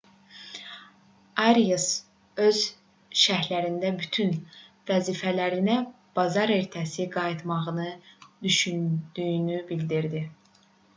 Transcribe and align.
arias 1.49 1.85
öz 2.47 2.61
şərhində 3.25 3.91
bütün 4.01 4.33
vəzifələrinə 4.93 5.77
bazar 6.21 6.57
ertəsi 6.57 7.09
qayıtmağı 7.21 7.87
düşündüyünü 8.49 9.65
bildirdi 9.73 10.29